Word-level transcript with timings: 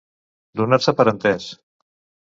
Donar-se 0.61 0.95
per 1.03 1.07
entès. 1.15 1.51